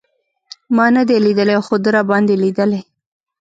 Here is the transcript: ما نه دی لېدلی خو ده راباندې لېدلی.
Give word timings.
ما 0.75 0.85
نه 0.95 1.03
دی 1.07 1.17
لېدلی 1.25 1.57
خو 1.65 1.75
ده 1.83 1.89
راباندې 1.95 2.35
لېدلی. 2.43 2.81